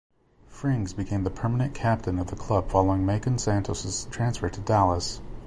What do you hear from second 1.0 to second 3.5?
the permanent captain of the club following Maicon